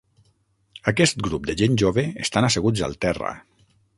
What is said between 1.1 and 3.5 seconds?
grup de gent jove estan asseguts al terra.